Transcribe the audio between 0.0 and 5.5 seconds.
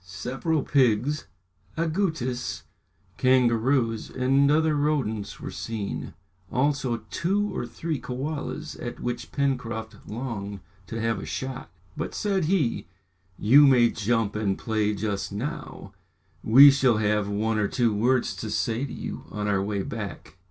Several pigs, agoutis, kangaroos, and other rodents